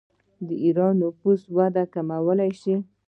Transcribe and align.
د 0.47 0.49
ایران 0.65 0.93
د 0.97 0.99
نفوس 1.01 1.41
وده 1.57 1.83
کمه 1.93 2.17
شوې. 2.59 2.75